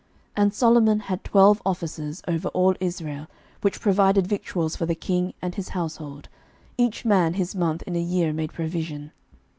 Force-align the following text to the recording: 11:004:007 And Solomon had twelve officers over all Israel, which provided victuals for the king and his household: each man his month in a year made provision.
11:004:007 0.29 0.31
And 0.43 0.53
Solomon 0.55 0.99
had 1.01 1.23
twelve 1.23 1.61
officers 1.63 2.23
over 2.27 2.47
all 2.55 2.73
Israel, 2.79 3.27
which 3.61 3.79
provided 3.79 4.25
victuals 4.25 4.75
for 4.75 4.87
the 4.87 4.95
king 4.95 5.35
and 5.43 5.53
his 5.53 5.69
household: 5.69 6.27
each 6.75 7.05
man 7.05 7.35
his 7.35 7.53
month 7.53 7.83
in 7.83 7.95
a 7.95 7.99
year 8.01 8.33
made 8.33 8.51
provision. 8.51 9.11